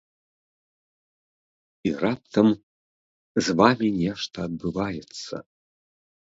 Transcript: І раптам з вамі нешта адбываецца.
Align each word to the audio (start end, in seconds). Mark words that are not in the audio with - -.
І 1.89 1.91
раптам 2.05 2.47
з 3.45 3.57
вамі 3.61 3.89
нешта 4.01 4.37
адбываецца. 4.53 5.35